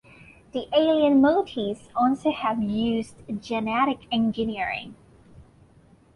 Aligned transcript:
The 0.53 0.67
alien 0.75 1.21
Moties 1.21 1.89
also 1.95 2.31
have 2.31 2.63
used 2.63 3.17
genetic 3.39 4.07
engineering. 4.11 4.95